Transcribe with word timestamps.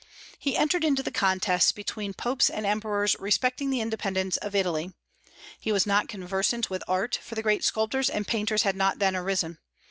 He 0.39 0.57
entered 0.57 0.83
into 0.83 1.03
the 1.03 1.11
contests 1.11 1.71
between 1.71 2.15
Popes 2.15 2.49
and 2.49 2.65
Emperors 2.65 3.15
respecting 3.19 3.69
the 3.69 3.81
independence 3.81 4.35
of 4.37 4.55
Italy. 4.55 4.93
He 5.59 5.71
was 5.71 5.85
not 5.85 6.07
conversant 6.07 6.71
with 6.71 6.81
art, 6.87 7.19
for 7.21 7.35
the 7.35 7.43
great 7.43 7.63
sculptors 7.63 8.09
and 8.09 8.25
painters 8.27 8.63
had 8.63 8.75
not 8.75 8.97
then 8.97 9.15
arisen. 9.15 9.59